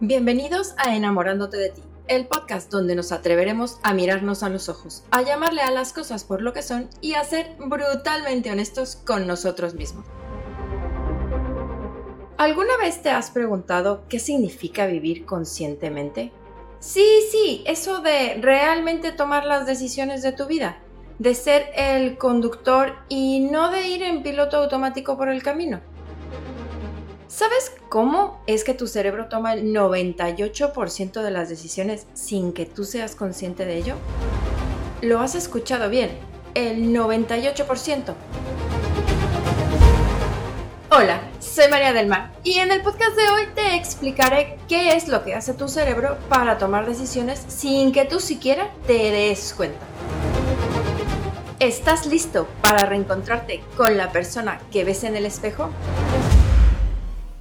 Bienvenidos 0.00 0.74
a 0.76 0.94
Enamorándote 0.94 1.56
de 1.56 1.70
ti, 1.70 1.82
el 2.06 2.28
podcast 2.28 2.70
donde 2.70 2.94
nos 2.94 3.10
atreveremos 3.10 3.80
a 3.82 3.94
mirarnos 3.94 4.44
a 4.44 4.48
los 4.48 4.68
ojos, 4.68 5.02
a 5.10 5.22
llamarle 5.22 5.60
a 5.60 5.72
las 5.72 5.92
cosas 5.92 6.22
por 6.22 6.40
lo 6.40 6.52
que 6.52 6.62
son 6.62 6.88
y 7.00 7.14
a 7.14 7.24
ser 7.24 7.56
brutalmente 7.58 8.52
honestos 8.52 8.94
con 8.94 9.26
nosotros 9.26 9.74
mismos. 9.74 10.06
¿Alguna 12.36 12.76
vez 12.80 13.02
te 13.02 13.10
has 13.10 13.32
preguntado 13.32 14.04
qué 14.08 14.20
significa 14.20 14.86
vivir 14.86 15.26
conscientemente? 15.26 16.30
Sí, 16.78 17.24
sí, 17.32 17.64
eso 17.66 18.00
de 18.00 18.34
realmente 18.40 19.10
tomar 19.10 19.46
las 19.46 19.66
decisiones 19.66 20.22
de 20.22 20.30
tu 20.30 20.46
vida, 20.46 20.78
de 21.18 21.34
ser 21.34 21.70
el 21.74 22.18
conductor 22.18 22.94
y 23.08 23.40
no 23.40 23.72
de 23.72 23.88
ir 23.88 24.04
en 24.04 24.22
piloto 24.22 24.58
automático 24.58 25.16
por 25.16 25.28
el 25.28 25.42
camino. 25.42 25.80
¿Sabes 27.38 27.70
cómo 27.88 28.42
es 28.48 28.64
que 28.64 28.74
tu 28.74 28.88
cerebro 28.88 29.26
toma 29.26 29.52
el 29.54 29.72
98% 29.72 31.22
de 31.22 31.30
las 31.30 31.48
decisiones 31.48 32.08
sin 32.12 32.52
que 32.52 32.66
tú 32.66 32.82
seas 32.82 33.14
consciente 33.14 33.64
de 33.64 33.76
ello? 33.76 33.94
Lo 35.02 35.20
has 35.20 35.36
escuchado 35.36 35.88
bien, 35.88 36.18
el 36.54 36.92
98%. 36.92 38.12
Hola, 40.90 41.20
soy 41.38 41.68
María 41.70 41.92
del 41.92 42.08
Mar 42.08 42.32
y 42.42 42.54
en 42.58 42.72
el 42.72 42.82
podcast 42.82 43.14
de 43.14 43.28
hoy 43.28 43.42
te 43.54 43.76
explicaré 43.76 44.58
qué 44.66 44.96
es 44.96 45.06
lo 45.06 45.22
que 45.22 45.36
hace 45.36 45.54
tu 45.54 45.68
cerebro 45.68 46.18
para 46.28 46.58
tomar 46.58 46.88
decisiones 46.88 47.44
sin 47.46 47.92
que 47.92 48.04
tú 48.04 48.18
siquiera 48.18 48.68
te 48.88 49.12
des 49.12 49.54
cuenta. 49.54 49.78
¿Estás 51.60 52.06
listo 52.06 52.48
para 52.62 52.84
reencontrarte 52.84 53.62
con 53.76 53.96
la 53.96 54.10
persona 54.10 54.60
que 54.72 54.82
ves 54.82 55.04
en 55.04 55.14
el 55.14 55.24
espejo? 55.24 55.70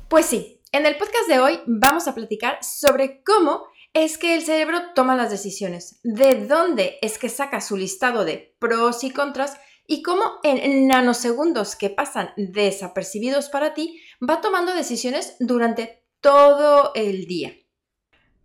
Pues 0.10 0.26
sí, 0.28 0.62
en 0.72 0.86
el 0.86 0.96
podcast 0.98 1.28
de 1.28 1.40
hoy 1.40 1.60
vamos 1.66 2.08
a 2.08 2.16
platicar 2.16 2.64
sobre 2.64 3.22
cómo 3.24 3.68
es 3.92 4.18
que 4.18 4.36
el 4.36 4.42
cerebro 4.42 4.94
toma 4.96 5.18
las 5.18 5.30
decisiones, 5.30 6.00
de 6.02 6.48
dónde 6.48 6.98
es 7.02 7.18
que 7.18 7.28
saca 7.28 7.60
su 7.60 7.76
listado 7.76 8.24
de 8.24 8.56
pros 8.58 9.04
y 9.04 9.12
contras 9.12 9.58
y 9.86 10.04
cómo 10.04 10.24
en 10.44 10.88
nanosegundos 10.88 11.76
que 11.76 11.90
pasan 11.90 12.30
desapercibidos 12.38 13.50
para 13.50 13.74
ti 13.74 14.00
va 14.22 14.40
tomando 14.40 14.74
decisiones 14.74 15.36
durante 15.42 16.06
todo 16.22 16.94
el 16.96 17.26
día. 17.26 17.54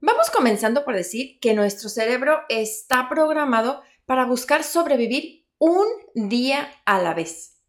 Vamos 0.00 0.30
comenzando 0.30 0.84
por 0.84 0.96
decir 0.96 1.38
que 1.38 1.54
nuestro 1.54 1.88
cerebro 1.88 2.40
está 2.48 3.08
programado 3.08 3.82
para 4.04 4.26
buscar 4.26 4.64
sobrevivir 4.64 5.46
un 5.58 5.86
día 6.16 6.72
a 6.86 7.00
la 7.00 7.14
vez. 7.14 7.62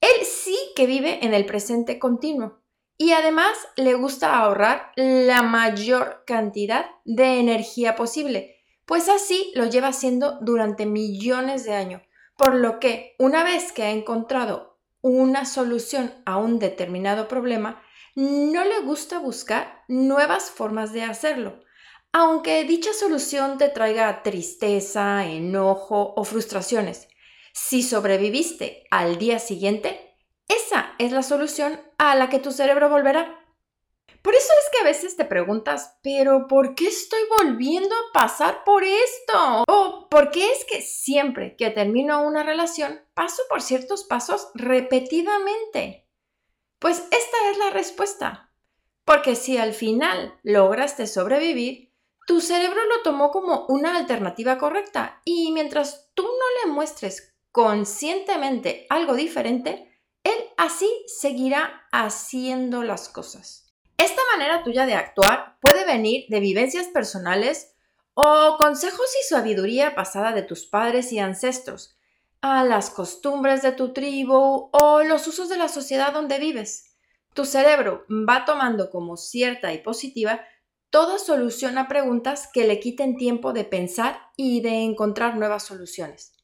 Él 0.00 0.24
sí 0.24 0.56
que 0.76 0.86
vive 0.86 1.24
en 1.24 1.34
el 1.34 1.44
presente 1.44 1.98
continuo 1.98 2.62
y 2.98 3.12
además 3.12 3.56
le 3.76 3.94
gusta 3.94 4.38
ahorrar 4.38 4.92
la 4.96 5.42
mayor 5.42 6.24
cantidad 6.26 6.86
de 7.04 7.38
energía 7.38 7.96
posible, 7.96 8.56
pues 8.86 9.08
así 9.08 9.52
lo 9.54 9.66
lleva 9.66 9.88
haciendo 9.88 10.38
durante 10.40 10.86
millones 10.86 11.64
de 11.64 11.74
años, 11.74 12.02
por 12.36 12.54
lo 12.54 12.78
que 12.80 13.14
una 13.18 13.44
vez 13.44 13.72
que 13.72 13.82
ha 13.82 13.90
encontrado 13.90 14.78
una 15.02 15.44
solución 15.44 16.12
a 16.24 16.36
un 16.36 16.58
determinado 16.58 17.28
problema, 17.28 17.82
no 18.14 18.64
le 18.64 18.80
gusta 18.80 19.18
buscar 19.18 19.84
nuevas 19.88 20.50
formas 20.50 20.92
de 20.92 21.02
hacerlo, 21.02 21.60
aunque 22.12 22.64
dicha 22.64 22.94
solución 22.94 23.58
te 23.58 23.68
traiga 23.68 24.22
tristeza, 24.22 25.26
enojo 25.26 26.14
o 26.16 26.24
frustraciones. 26.24 27.08
Si 27.52 27.82
sobreviviste 27.82 28.84
al 28.90 29.18
día 29.18 29.38
siguiente, 29.38 30.05
esa 30.48 30.94
es 30.98 31.12
la 31.12 31.22
solución 31.22 31.80
a 31.98 32.14
la 32.14 32.28
que 32.28 32.38
tu 32.38 32.52
cerebro 32.52 32.88
volverá. 32.88 33.40
Por 34.22 34.34
eso 34.34 34.52
es 34.64 34.70
que 34.72 34.80
a 34.80 34.84
veces 34.84 35.16
te 35.16 35.24
preguntas, 35.24 35.98
pero 36.02 36.48
¿por 36.48 36.74
qué 36.74 36.88
estoy 36.88 37.20
volviendo 37.38 37.94
a 37.94 38.12
pasar 38.12 38.64
por 38.64 38.82
esto? 38.82 39.64
¿O 39.68 40.08
por 40.08 40.30
qué 40.30 40.50
es 40.50 40.64
que 40.64 40.82
siempre 40.82 41.54
que 41.56 41.70
termino 41.70 42.22
una 42.26 42.42
relación 42.42 43.00
paso 43.14 43.42
por 43.48 43.62
ciertos 43.62 44.02
pasos 44.02 44.48
repetidamente? 44.54 46.08
Pues 46.80 46.98
esta 46.98 47.50
es 47.50 47.58
la 47.58 47.70
respuesta. 47.70 48.52
Porque 49.04 49.36
si 49.36 49.58
al 49.58 49.72
final 49.72 50.38
lograste 50.42 51.06
sobrevivir, 51.06 51.92
tu 52.26 52.40
cerebro 52.40 52.84
lo 52.86 53.02
tomó 53.02 53.30
como 53.30 53.66
una 53.68 53.96
alternativa 53.96 54.58
correcta 54.58 55.22
y 55.24 55.52
mientras 55.52 56.10
tú 56.14 56.24
no 56.24 56.64
le 56.64 56.72
muestres 56.72 57.36
conscientemente 57.52 58.86
algo 58.90 59.14
diferente, 59.14 59.95
él 60.26 60.44
así 60.56 60.90
seguirá 61.06 61.86
haciendo 61.92 62.82
las 62.82 63.08
cosas. 63.08 63.72
Esta 63.96 64.20
manera 64.32 64.64
tuya 64.64 64.84
de 64.84 64.94
actuar 64.94 65.56
puede 65.60 65.84
venir 65.84 66.26
de 66.28 66.40
vivencias 66.40 66.88
personales 66.88 67.74
o 68.14 68.56
consejos 68.58 69.06
y 69.22 69.28
sabiduría 69.28 69.94
pasada 69.94 70.32
de 70.32 70.42
tus 70.42 70.66
padres 70.66 71.12
y 71.12 71.18
ancestros, 71.18 71.96
a 72.40 72.64
las 72.64 72.90
costumbres 72.90 73.62
de 73.62 73.72
tu 73.72 73.92
tribu 73.92 74.68
o 74.72 75.02
los 75.02 75.26
usos 75.26 75.48
de 75.48 75.58
la 75.58 75.68
sociedad 75.68 76.12
donde 76.12 76.38
vives. 76.38 76.96
Tu 77.34 77.44
cerebro 77.44 78.04
va 78.08 78.44
tomando 78.44 78.90
como 78.90 79.16
cierta 79.16 79.72
y 79.72 79.78
positiva 79.78 80.40
toda 80.90 81.18
solución 81.18 81.78
a 81.78 81.88
preguntas 81.88 82.48
que 82.52 82.66
le 82.66 82.80
quiten 82.80 83.16
tiempo 83.16 83.52
de 83.52 83.64
pensar 83.64 84.18
y 84.36 84.60
de 84.60 84.82
encontrar 84.82 85.36
nuevas 85.36 85.64
soluciones 85.64 86.35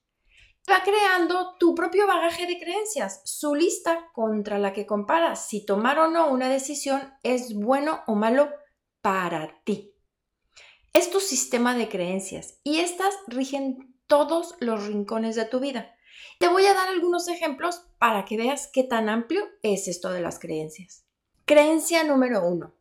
va 0.71 0.83
creando 0.85 1.57
tu 1.59 1.75
propio 1.75 2.07
bagaje 2.07 2.47
de 2.47 2.59
creencias, 2.59 3.23
su 3.25 3.55
lista 3.55 4.11
contra 4.13 4.59
la 4.59 4.73
que 4.73 4.87
comparas 4.87 5.49
si 5.49 5.65
tomar 5.65 5.99
o 5.99 6.09
no 6.09 6.31
una 6.31 6.49
decisión 6.49 7.15
es 7.23 7.55
bueno 7.55 8.03
o 8.07 8.15
malo 8.15 8.51
para 9.01 9.63
ti. 9.65 9.95
Es 10.93 11.11
tu 11.11 11.21
sistema 11.21 11.75
de 11.75 11.89
creencias 11.89 12.61
y 12.63 12.79
estas 12.79 13.15
rigen 13.27 13.97
todos 14.07 14.55
los 14.61 14.87
rincones 14.87 15.37
de 15.37 15.47
tu 15.47 15.59
vida. 15.59 15.97
Te 16.39 16.49
voy 16.49 16.67
a 16.67 16.75
dar 16.75 16.89
algunos 16.89 17.29
ejemplos 17.29 17.87
para 17.99 18.25
que 18.25 18.37
veas 18.37 18.69
qué 18.73 18.85
tan 18.85 19.09
amplio 19.09 19.49
es 19.63 19.89
esto 19.89 20.11
de 20.11 20.21
las 20.21 20.39
creencias. 20.39 21.05
Creencia 21.45 22.05
número 22.05 22.47
uno. 22.47 22.75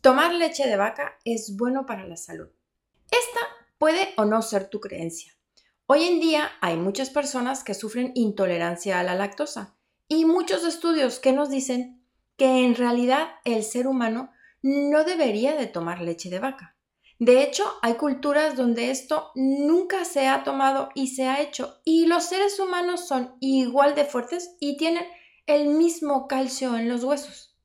Tomar 0.00 0.34
leche 0.34 0.66
de 0.66 0.76
vaca 0.76 1.18
es 1.24 1.56
bueno 1.56 1.86
para 1.86 2.06
la 2.06 2.16
salud. 2.16 2.48
Esta 3.10 3.40
puede 3.78 4.14
o 4.16 4.24
no 4.24 4.42
ser 4.42 4.68
tu 4.68 4.80
creencia. 4.80 5.32
Hoy 5.86 6.04
en 6.04 6.20
día 6.20 6.52
hay 6.60 6.76
muchas 6.76 7.10
personas 7.10 7.64
que 7.64 7.74
sufren 7.74 8.12
intolerancia 8.14 9.00
a 9.00 9.02
la 9.02 9.16
lactosa 9.16 9.76
y 10.06 10.24
muchos 10.24 10.64
estudios 10.64 11.18
que 11.18 11.32
nos 11.32 11.50
dicen 11.50 12.06
que 12.36 12.64
en 12.64 12.76
realidad 12.76 13.28
el 13.44 13.64
ser 13.64 13.88
humano 13.88 14.30
no 14.62 15.02
debería 15.04 15.56
de 15.56 15.66
tomar 15.66 16.00
leche 16.00 16.30
de 16.30 16.38
vaca. 16.38 16.76
De 17.18 17.42
hecho, 17.42 17.64
hay 17.82 17.94
culturas 17.94 18.56
donde 18.56 18.90
esto 18.90 19.32
nunca 19.34 20.04
se 20.04 20.28
ha 20.28 20.44
tomado 20.44 20.88
y 20.94 21.08
se 21.08 21.26
ha 21.26 21.40
hecho 21.40 21.80
y 21.84 22.06
los 22.06 22.24
seres 22.24 22.58
humanos 22.60 23.06
son 23.06 23.36
igual 23.40 23.94
de 23.94 24.04
fuertes 24.04 24.56
y 24.60 24.76
tienen 24.76 25.04
el 25.46 25.66
mismo 25.66 26.28
calcio 26.28 26.76
en 26.76 26.88
los 26.88 27.02
huesos. 27.02 27.56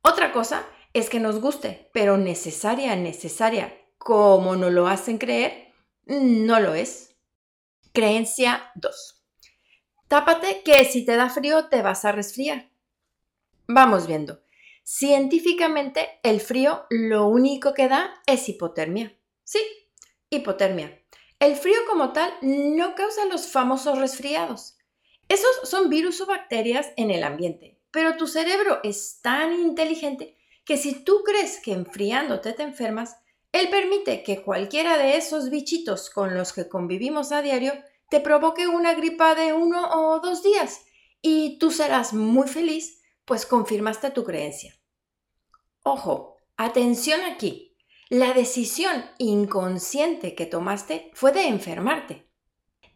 Otra 0.00 0.32
cosa 0.32 0.66
es 0.94 1.10
que 1.10 1.20
nos 1.20 1.40
guste, 1.40 1.90
pero 1.92 2.16
necesaria, 2.16 2.96
necesaria, 2.96 3.74
como 3.98 4.56
nos 4.56 4.72
lo 4.72 4.86
hacen 4.86 5.18
creer, 5.18 5.72
no 6.06 6.58
lo 6.60 6.74
es. 6.74 7.13
Creencia 7.96 8.72
2. 8.74 9.24
Tápate 10.08 10.62
que 10.64 10.84
si 10.84 11.04
te 11.04 11.14
da 11.14 11.30
frío 11.30 11.68
te 11.68 11.80
vas 11.80 12.04
a 12.04 12.10
resfriar. 12.10 12.72
Vamos 13.68 14.08
viendo. 14.08 14.42
Científicamente, 14.82 16.18
el 16.24 16.40
frío 16.40 16.86
lo 16.90 17.28
único 17.28 17.72
que 17.72 17.86
da 17.86 18.20
es 18.26 18.48
hipotermia. 18.48 19.16
Sí, 19.44 19.60
hipotermia. 20.28 21.04
El 21.38 21.54
frío 21.54 21.78
como 21.88 22.12
tal 22.12 22.34
no 22.42 22.96
causa 22.96 23.26
los 23.26 23.46
famosos 23.46 23.96
resfriados. 23.96 24.76
Esos 25.28 25.60
son 25.62 25.88
virus 25.88 26.20
o 26.20 26.26
bacterias 26.26 26.90
en 26.96 27.12
el 27.12 27.22
ambiente, 27.22 27.78
pero 27.92 28.16
tu 28.16 28.26
cerebro 28.26 28.80
es 28.82 29.20
tan 29.22 29.52
inteligente 29.52 30.36
que 30.64 30.78
si 30.78 31.04
tú 31.04 31.22
crees 31.24 31.60
que 31.60 31.70
enfriándote 31.70 32.54
te 32.54 32.64
enfermas, 32.64 33.18
él 33.54 33.70
permite 33.70 34.24
que 34.24 34.42
cualquiera 34.42 34.98
de 34.98 35.16
esos 35.16 35.48
bichitos 35.48 36.10
con 36.10 36.34
los 36.34 36.52
que 36.52 36.68
convivimos 36.68 37.30
a 37.30 37.40
diario 37.40 37.72
te 38.10 38.18
provoque 38.18 38.66
una 38.66 38.94
gripa 38.94 39.36
de 39.36 39.52
uno 39.52 39.90
o 39.92 40.18
dos 40.18 40.42
días 40.42 40.84
y 41.22 41.56
tú 41.60 41.70
serás 41.70 42.12
muy 42.14 42.48
feliz, 42.48 43.00
pues 43.24 43.46
confirmaste 43.46 44.10
tu 44.10 44.24
creencia. 44.24 44.74
Ojo, 45.84 46.38
atención 46.56 47.20
aquí. 47.20 47.76
La 48.08 48.32
decisión 48.32 49.08
inconsciente 49.18 50.34
que 50.34 50.46
tomaste 50.46 51.12
fue 51.14 51.30
de 51.30 51.46
enfermarte. 51.46 52.28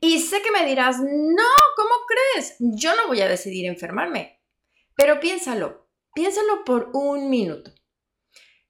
Y 0.00 0.18
sé 0.18 0.42
que 0.42 0.50
me 0.50 0.66
dirás, 0.66 0.98
no, 0.98 1.52
¿cómo 1.76 1.94
crees? 2.08 2.56
Yo 2.58 2.96
no 2.96 3.06
voy 3.06 3.20
a 3.20 3.28
decidir 3.28 3.66
enfermarme. 3.66 4.42
Pero 4.96 5.20
piénsalo, 5.20 5.88
piénsalo 6.14 6.64
por 6.64 6.90
un 6.94 7.30
minuto. 7.30 7.70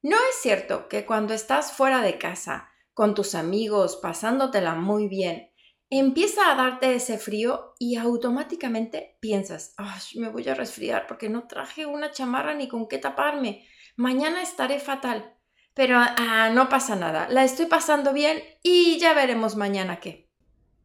¿No 0.03 0.17
es 0.17 0.37
cierto 0.41 0.89
que 0.89 1.05
cuando 1.05 1.35
estás 1.35 1.73
fuera 1.73 2.03
de 2.03 2.19
casa, 2.19 2.71
con 2.95 3.15
tus 3.15 3.35
amigos, 3.35 3.97
pasándotela 3.97 4.75
muy 4.75 5.09
bien, 5.09 5.53
empieza 5.91 6.51
a 6.51 6.55
darte 6.55 6.95
ese 6.95 7.19
frío 7.19 7.75
y 7.79 7.97
automáticamente 7.97 9.17
piensas, 9.21 9.75
Ay, 9.77 10.01
me 10.17 10.29
voy 10.29 10.49
a 10.49 10.55
resfriar 10.55 11.07
porque 11.07 11.29
no 11.29 11.47
traje 11.47 11.87
una 11.87 12.11
chamarra 12.11 12.55
ni 12.55 12.69
con 12.69 12.89
qué 12.89 12.99
taparme, 12.99 13.67
mañana 13.97 14.43
estaré 14.43 14.81
fatal? 14.81 15.39
pero 15.79 15.97
ah, 15.97 16.51
no 16.53 16.69
pasa 16.69 16.97
nada, 16.97 17.29
la 17.31 17.45
estoy 17.45 17.67
pasando 17.67 18.13
bien 18.13 18.43
y 18.65 18.99
ya 18.99 19.15
veremos 19.15 19.55
mañana 19.55 20.01
qué. 20.01 20.29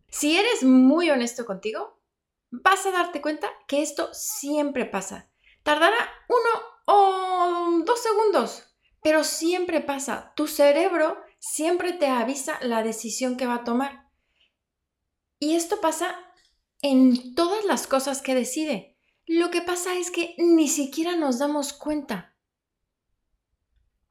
Si 0.08 0.38
eres 0.38 0.64
muy 0.64 1.10
honesto 1.10 1.48
contigo, 1.48 2.00
vas 2.52 2.86
a 2.86 2.92
darte 2.92 3.20
cuenta 3.20 3.50
que 3.68 3.82
esto 3.82 4.10
siempre 4.14 4.86
pasa. 4.86 5.32
Tardará 5.64 5.98
uno 6.30 6.64
o 6.86 7.84
dos 7.84 8.04
segundos, 8.04 8.73
pero 9.04 9.24
siempre 9.24 9.82
pasa. 9.82 10.34
Tu 10.36 10.48
cerebro 10.48 11.18
siempre 11.40 11.94
te 11.94 12.08
avisa 12.08 12.58
la 12.62 12.84
decisión 12.84 13.38
que 13.38 13.46
va 13.46 13.56
a 13.56 13.64
tomar. 13.64 14.10
Y 15.40 15.56
esto 15.56 15.82
pasa 15.82 16.16
en 16.82 17.36
todas 17.36 17.66
las 17.66 17.86
cosas 17.86 18.22
que 18.22 18.34
decide. 18.34 18.98
Lo 19.26 19.52
que 19.52 19.62
pasa 19.62 19.96
es 19.96 20.10
que 20.10 20.36
ni 20.38 20.68
siquiera 20.68 21.16
nos 21.16 21.40
damos 21.40 21.74
cuenta. 21.74 22.36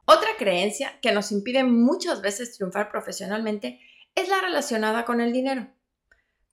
Otra 0.05 0.29
creencia 0.37 0.99
que 1.01 1.11
nos 1.11 1.31
impide 1.31 1.63
muchas 1.63 2.21
veces 2.21 2.55
triunfar 2.55 2.91
profesionalmente 2.91 3.79
es 4.15 4.27
la 4.27 4.41
relacionada 4.41 5.05
con 5.05 5.21
el 5.21 5.31
dinero. 5.31 5.73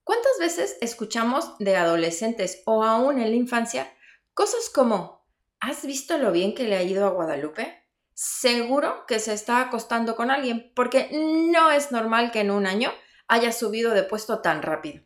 ¿Cuántas 0.04 0.38
veces 0.38 0.78
escuchamos 0.80 1.58
de 1.58 1.76
adolescentes 1.76 2.62
o 2.64 2.84
aún 2.84 3.20
en 3.20 3.30
la 3.30 3.36
infancia 3.36 3.92
cosas 4.34 4.70
como, 4.70 5.26
¿has 5.58 5.84
visto 5.84 6.16
lo 6.16 6.32
bien 6.32 6.54
que 6.54 6.64
le 6.64 6.76
ha 6.76 6.82
ido 6.82 7.06
a 7.06 7.10
Guadalupe? 7.10 7.79
Seguro 8.22 9.06
que 9.08 9.18
se 9.18 9.32
está 9.32 9.62
acostando 9.62 10.14
con 10.14 10.30
alguien 10.30 10.72
porque 10.76 11.08
no 11.10 11.70
es 11.70 11.90
normal 11.90 12.30
que 12.30 12.40
en 12.40 12.50
un 12.50 12.66
año 12.66 12.92
haya 13.28 13.50
subido 13.50 13.94
de 13.94 14.02
puesto 14.02 14.42
tan 14.42 14.60
rápido. 14.60 15.02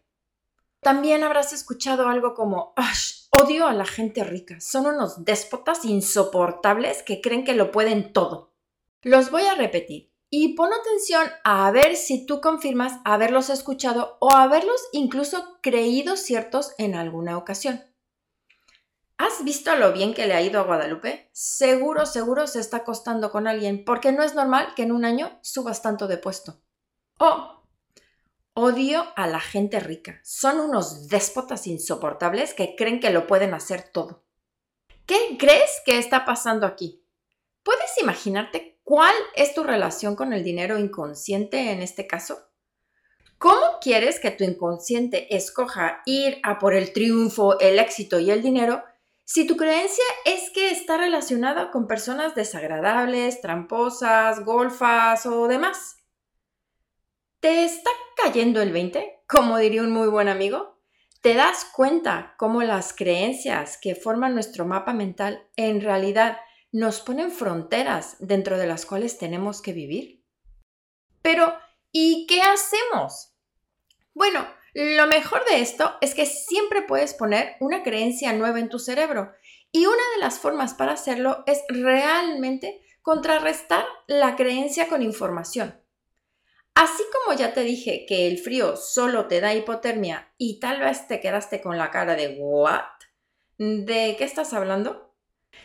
También 0.80 1.22
habrás 1.22 1.52
escuchado 1.52 2.08
algo 2.08 2.34
como, 2.34 2.74
odio 3.30 3.68
a 3.68 3.72
la 3.72 3.84
gente 3.84 4.24
rica, 4.24 4.58
son 4.58 4.86
unos 4.86 5.24
déspotas 5.24 5.84
insoportables 5.84 7.04
que 7.04 7.20
creen 7.20 7.44
que 7.44 7.54
lo 7.54 7.70
pueden 7.70 8.12
todo. 8.12 8.52
Los 9.02 9.30
voy 9.30 9.44
a 9.44 9.54
repetir 9.54 10.12
y 10.28 10.56
pon 10.56 10.72
atención 10.72 11.30
a 11.44 11.70
ver 11.70 11.94
si 11.94 12.26
tú 12.26 12.40
confirmas 12.40 13.00
haberlos 13.04 13.48
escuchado 13.48 14.16
o 14.18 14.32
haberlos 14.32 14.88
incluso 14.90 15.60
creído 15.62 16.16
ciertos 16.16 16.72
en 16.78 16.96
alguna 16.96 17.38
ocasión. 17.38 17.93
¿Has 19.16 19.44
visto 19.44 19.74
lo 19.76 19.92
bien 19.92 20.14
que 20.14 20.26
le 20.26 20.34
ha 20.34 20.42
ido 20.42 20.60
a 20.60 20.64
Guadalupe? 20.64 21.30
Seguro, 21.32 22.06
seguro 22.06 22.46
se 22.46 22.60
está 22.60 22.78
acostando 22.78 23.30
con 23.30 23.46
alguien, 23.46 23.84
porque 23.84 24.12
no 24.12 24.22
es 24.22 24.34
normal 24.34 24.74
que 24.74 24.82
en 24.82 24.92
un 24.92 25.04
año 25.04 25.38
subas 25.42 25.82
tanto 25.82 26.08
de 26.08 26.18
puesto. 26.18 26.60
O 27.18 27.54
Odio 28.56 29.04
a 29.16 29.26
la 29.26 29.40
gente 29.40 29.80
rica. 29.80 30.20
Son 30.22 30.60
unos 30.60 31.08
déspotas 31.08 31.66
insoportables 31.66 32.54
que 32.54 32.76
creen 32.76 33.00
que 33.00 33.10
lo 33.10 33.26
pueden 33.26 33.52
hacer 33.52 33.82
todo. 33.82 34.24
¿Qué 35.06 35.36
crees 35.40 35.82
que 35.84 35.98
está 35.98 36.24
pasando 36.24 36.64
aquí? 36.64 37.04
¿Puedes 37.64 37.98
imaginarte 38.00 38.78
cuál 38.84 39.14
es 39.34 39.54
tu 39.54 39.64
relación 39.64 40.14
con 40.14 40.32
el 40.32 40.44
dinero 40.44 40.78
inconsciente 40.78 41.72
en 41.72 41.82
este 41.82 42.06
caso? 42.06 42.38
¿Cómo 43.38 43.80
quieres 43.80 44.20
que 44.20 44.30
tu 44.30 44.44
inconsciente 44.44 45.34
escoja 45.34 46.02
ir 46.06 46.38
a 46.44 46.60
por 46.60 46.74
el 46.74 46.92
triunfo, 46.92 47.58
el 47.58 47.80
éxito 47.80 48.20
y 48.20 48.30
el 48.30 48.40
dinero 48.40 48.84
si 49.24 49.46
tu 49.46 49.56
creencia 49.56 50.04
es 50.24 50.50
que 50.50 50.70
está 50.70 50.98
relacionada 50.98 51.70
con 51.70 51.86
personas 51.86 52.34
desagradables, 52.34 53.40
tramposas, 53.40 54.44
golfas 54.44 55.24
o 55.26 55.48
demás? 55.48 56.04
¿Te 57.40 57.64
está 57.64 57.90
cayendo 58.22 58.62
el 58.62 58.72
20? 58.72 59.22
Como 59.28 59.58
diría 59.58 59.82
un 59.82 59.92
muy 59.92 60.08
buen 60.08 60.28
amigo. 60.28 60.78
¿Te 61.22 61.34
das 61.34 61.66
cuenta 61.74 62.34
cómo 62.36 62.62
las 62.62 62.92
creencias 62.92 63.78
que 63.80 63.94
forman 63.94 64.34
nuestro 64.34 64.66
mapa 64.66 64.92
mental 64.92 65.48
en 65.56 65.80
realidad 65.80 66.38
nos 66.70 67.00
ponen 67.00 67.30
fronteras 67.30 68.16
dentro 68.18 68.58
de 68.58 68.66
las 68.66 68.84
cuales 68.84 69.16
tenemos 69.16 69.62
que 69.62 69.72
vivir? 69.72 70.22
Pero, 71.22 71.54
¿y 71.92 72.26
qué 72.26 72.42
hacemos? 72.42 73.34
Bueno, 74.12 74.46
lo 74.74 75.06
mejor 75.06 75.44
de 75.46 75.60
esto 75.60 75.96
es 76.00 76.14
que 76.14 76.26
siempre 76.26 76.82
puedes 76.82 77.14
poner 77.14 77.56
una 77.60 77.82
creencia 77.82 78.32
nueva 78.32 78.58
en 78.58 78.68
tu 78.68 78.78
cerebro 78.78 79.32
y 79.70 79.86
una 79.86 80.02
de 80.14 80.20
las 80.20 80.38
formas 80.38 80.74
para 80.74 80.92
hacerlo 80.92 81.44
es 81.46 81.62
realmente 81.68 82.82
contrarrestar 83.02 83.84
la 84.06 84.34
creencia 84.34 84.88
con 84.88 85.02
información. 85.02 85.80
Así 86.74 87.04
como 87.12 87.38
ya 87.38 87.54
te 87.54 87.62
dije 87.62 88.04
que 88.06 88.26
el 88.26 88.38
frío 88.38 88.76
solo 88.76 89.26
te 89.26 89.40
da 89.40 89.54
hipotermia 89.54 90.32
y 90.38 90.58
tal 90.58 90.80
vez 90.80 91.06
te 91.06 91.20
quedaste 91.20 91.60
con 91.60 91.78
la 91.78 91.90
cara 91.90 92.16
de 92.16 92.36
¿what? 92.38 92.82
¿De 93.58 94.16
qué 94.18 94.24
estás 94.24 94.52
hablando? 94.52 95.14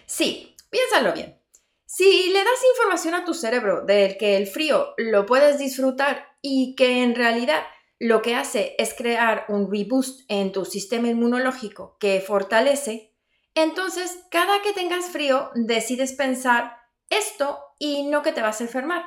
Sí, 0.06 0.56
piénsalo 0.70 1.14
bien. 1.14 1.40
Si 1.86 2.30
le 2.30 2.44
das 2.44 2.64
información 2.76 3.16
a 3.16 3.26
tu 3.26 3.34
cerebro 3.34 3.82
del 3.82 4.18
que 4.18 4.38
el 4.38 4.46
frío 4.46 4.94
lo 4.98 5.26
puedes 5.26 5.58
disfrutar 5.58 6.28
y 6.44 6.76
que 6.76 7.02
en 7.02 7.16
realidad 7.16 7.64
lo 8.00 8.22
que 8.22 8.36
hace 8.36 8.75
es 8.78 8.94
crear 8.94 9.46
un 9.50 9.69
reboost 9.69 10.22
en 10.30 10.51
tu 10.54 10.63
sistema 10.63 11.10
inmunológico 11.10 11.98
que 12.00 12.22
fortalece, 12.22 13.13
entonces 13.56 14.25
cada 14.31 14.62
que 14.62 14.72
tengas 14.72 15.10
frío 15.10 15.51
decides 15.54 16.13
pensar 16.13 16.78
esto 17.10 17.60
y 17.78 18.04
no 18.04 18.22
que 18.22 18.31
te 18.31 18.42
vas 18.42 18.62
a 18.62 18.63
enfermar. 18.63 19.04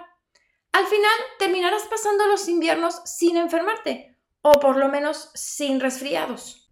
Al 0.73 0.87
final 0.87 1.11
terminarás 1.39 1.85
pasando 1.85 2.27
los 2.27 2.49
inviernos 2.49 3.01
sin 3.05 3.37
enfermarte 3.37 4.19
o 4.43 4.61
por 4.61 4.77
lo 4.77 4.89
menos 4.89 5.31
sin 5.35 5.81
resfriados. 5.81 6.71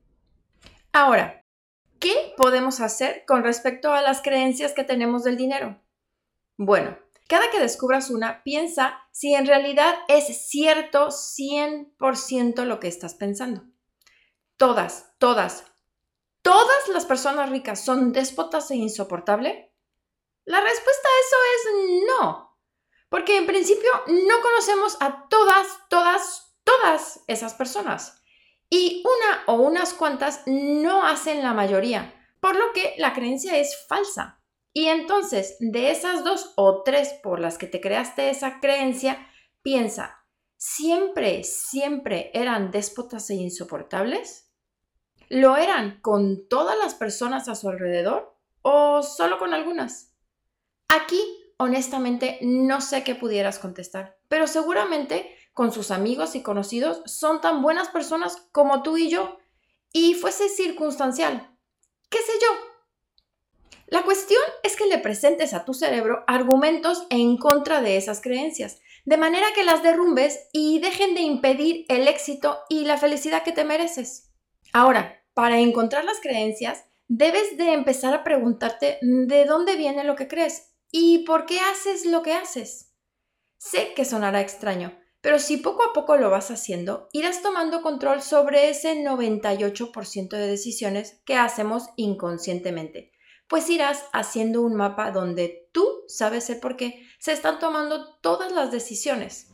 Ahora, 0.92 1.44
¿qué 1.98 2.34
podemos 2.36 2.80
hacer 2.80 3.24
con 3.26 3.44
respecto 3.44 3.92
a 3.92 4.02
las 4.02 4.20
creencias 4.22 4.72
que 4.72 4.84
tenemos 4.84 5.24
del 5.24 5.36
dinero? 5.36 5.80
Bueno, 6.56 6.98
cada 7.30 7.48
que 7.48 7.60
descubras 7.60 8.10
una, 8.10 8.42
piensa 8.42 9.06
si 9.12 9.34
en 9.34 9.46
realidad 9.46 9.94
es 10.08 10.48
cierto 10.48 11.10
100% 11.10 12.64
lo 12.64 12.80
que 12.80 12.88
estás 12.88 13.14
pensando. 13.14 13.62
Todas, 14.56 15.14
todas, 15.18 15.64
todas 16.42 16.88
las 16.88 17.06
personas 17.06 17.48
ricas 17.48 17.84
son 17.84 18.12
déspotas 18.12 18.72
e 18.72 18.74
insoportables. 18.74 19.70
La 20.44 20.60
respuesta 20.60 21.08
a 21.08 21.20
eso 21.20 21.36
es 21.54 22.04
no. 22.08 22.58
Porque 23.08 23.36
en 23.36 23.46
principio 23.46 23.90
no 24.08 24.40
conocemos 24.42 24.96
a 24.98 25.28
todas, 25.28 25.68
todas, 25.88 26.56
todas 26.64 27.20
esas 27.28 27.54
personas. 27.54 28.24
Y 28.68 29.04
una 29.04 29.44
o 29.46 29.62
unas 29.62 29.94
cuantas 29.94 30.42
no 30.46 31.06
hacen 31.06 31.44
la 31.44 31.54
mayoría, 31.54 32.12
por 32.40 32.56
lo 32.56 32.72
que 32.72 32.96
la 32.98 33.12
creencia 33.12 33.56
es 33.56 33.86
falsa. 33.86 34.39
Y 34.72 34.86
entonces, 34.86 35.56
de 35.58 35.90
esas 35.90 36.24
dos 36.24 36.52
o 36.56 36.82
tres 36.82 37.14
por 37.22 37.40
las 37.40 37.58
que 37.58 37.66
te 37.66 37.80
creaste 37.80 38.30
esa 38.30 38.60
creencia, 38.60 39.26
piensa, 39.62 40.24
¿siempre, 40.56 41.42
siempre 41.44 42.30
eran 42.34 42.70
déspotas 42.70 43.30
e 43.30 43.34
insoportables? 43.34 44.50
¿Lo 45.28 45.56
eran 45.56 46.00
con 46.00 46.48
todas 46.48 46.76
las 46.78 46.94
personas 46.94 47.48
a 47.48 47.54
su 47.54 47.68
alrededor 47.68 48.36
o 48.62 49.02
solo 49.02 49.38
con 49.38 49.54
algunas? 49.54 50.14
Aquí 50.88 51.20
honestamente 51.58 52.38
no 52.42 52.80
sé 52.80 53.04
qué 53.04 53.14
pudieras 53.14 53.58
contestar, 53.58 54.18
pero 54.28 54.46
seguramente 54.46 55.36
con 55.52 55.72
sus 55.72 55.90
amigos 55.90 56.34
y 56.34 56.42
conocidos 56.42 57.02
son 57.06 57.40
tan 57.40 57.62
buenas 57.62 57.88
personas 57.88 58.48
como 58.52 58.82
tú 58.82 58.96
y 58.96 59.10
yo, 59.10 59.38
y 59.92 60.14
fuese 60.14 60.48
circunstancial. 60.48 61.56
¿Qué 62.08 62.18
sé 62.18 62.32
yo? 62.40 62.69
La 63.90 64.02
cuestión 64.02 64.40
es 64.62 64.76
que 64.76 64.86
le 64.86 64.98
presentes 64.98 65.52
a 65.52 65.64
tu 65.64 65.74
cerebro 65.74 66.24
argumentos 66.26 67.06
en 67.10 67.36
contra 67.36 67.80
de 67.80 67.96
esas 67.96 68.20
creencias, 68.20 68.80
de 69.04 69.16
manera 69.16 69.46
que 69.54 69.64
las 69.64 69.82
derrumbes 69.82 70.48
y 70.52 70.78
dejen 70.78 71.14
de 71.14 71.22
impedir 71.22 71.86
el 71.88 72.06
éxito 72.06 72.60
y 72.68 72.84
la 72.84 72.98
felicidad 72.98 73.42
que 73.42 73.52
te 73.52 73.64
mereces. 73.64 74.30
Ahora, 74.72 75.22
para 75.34 75.58
encontrar 75.58 76.04
las 76.04 76.20
creencias, 76.20 76.84
debes 77.08 77.56
de 77.56 77.72
empezar 77.72 78.14
a 78.14 78.22
preguntarte 78.22 78.98
de 79.02 79.44
dónde 79.44 79.76
viene 79.76 80.04
lo 80.04 80.14
que 80.14 80.28
crees 80.28 80.70
¿Y 80.92 81.18
por 81.18 81.46
qué 81.46 81.60
haces 81.60 82.04
lo 82.04 82.22
que 82.22 82.32
haces? 82.32 82.92
Sé 83.58 83.94
que 83.94 84.04
sonará 84.04 84.40
extraño, 84.40 84.98
pero 85.20 85.38
si 85.38 85.56
poco 85.56 85.84
a 85.84 85.92
poco 85.92 86.16
lo 86.16 86.30
vas 86.30 86.50
haciendo, 86.50 87.08
irás 87.12 87.42
tomando 87.42 87.82
control 87.82 88.22
sobre 88.22 88.70
ese 88.70 88.96
98% 88.96 90.30
de 90.30 90.46
decisiones 90.48 91.20
que 91.24 91.36
hacemos 91.36 91.90
inconscientemente, 91.94 93.09
pues 93.50 93.68
irás 93.68 94.04
haciendo 94.12 94.62
un 94.62 94.76
mapa 94.76 95.10
donde 95.10 95.68
tú 95.72 95.84
sabes 96.06 96.48
el 96.48 96.60
por 96.60 96.76
qué 96.76 97.06
se 97.18 97.32
están 97.32 97.58
tomando 97.58 98.14
todas 98.22 98.52
las 98.52 98.70
decisiones. 98.70 99.48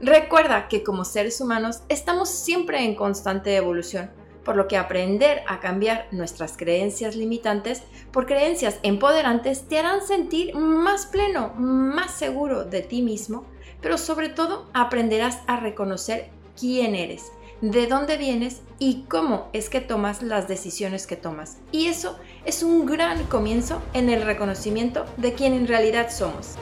Recuerda 0.00 0.68
que 0.68 0.84
como 0.84 1.04
seres 1.04 1.40
humanos 1.40 1.82
estamos 1.88 2.28
siempre 2.28 2.84
en 2.84 2.94
constante 2.94 3.56
evolución 3.56 4.10
por 4.44 4.56
lo 4.56 4.68
que 4.68 4.76
aprender 4.76 5.42
a 5.46 5.60
cambiar 5.60 6.08
nuestras 6.12 6.56
creencias 6.56 7.14
limitantes 7.14 7.82
por 8.10 8.26
creencias 8.26 8.78
empoderantes 8.82 9.68
te 9.68 9.78
harán 9.78 10.06
sentir 10.06 10.54
más 10.54 11.06
pleno, 11.06 11.52
más 11.56 12.12
seguro 12.12 12.64
de 12.64 12.82
ti 12.82 13.02
mismo, 13.02 13.44
pero 13.80 13.98
sobre 13.98 14.28
todo 14.28 14.68
aprenderás 14.72 15.38
a 15.46 15.56
reconocer 15.56 16.30
quién 16.58 16.94
eres, 16.94 17.32
de 17.60 17.86
dónde 17.86 18.16
vienes 18.16 18.62
y 18.78 19.02
cómo 19.08 19.48
es 19.52 19.68
que 19.68 19.80
tomas 19.80 20.22
las 20.22 20.48
decisiones 20.48 21.06
que 21.06 21.16
tomas. 21.16 21.58
Y 21.72 21.86
eso 21.86 22.18
es 22.44 22.62
un 22.62 22.86
gran 22.86 23.24
comienzo 23.24 23.82
en 23.92 24.08
el 24.08 24.22
reconocimiento 24.22 25.04
de 25.18 25.34
quién 25.34 25.52
en 25.52 25.66
realidad 25.66 26.10
somos. 26.10 26.54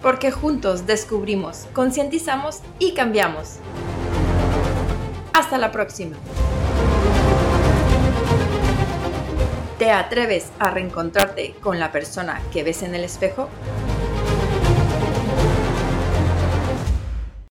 Porque 0.00 0.30
juntos 0.30 0.86
descubrimos, 0.86 1.66
concientizamos 1.74 2.60
y 2.78 2.94
cambiamos. 2.94 3.56
Hasta 5.34 5.58
la 5.58 5.70
próxima. 5.72 6.16
¿Te 9.78 9.90
atreves 9.90 10.50
a 10.58 10.70
reencontrarte 10.70 11.54
con 11.60 11.78
la 11.78 11.92
persona 11.92 12.40
que 12.52 12.62
ves 12.62 12.82
en 12.82 12.94
el 12.94 13.04
espejo? 13.04 13.48